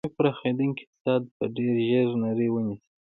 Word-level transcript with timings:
د 0.01 0.03
شوروي 0.03 0.15
پراخېدونکی 0.19 0.83
اقتصاد 0.85 1.21
به 1.35 1.45
ډېر 1.55 1.75
ژر 1.89 2.09
نړۍ 2.25 2.47
ونیسي. 2.51 2.85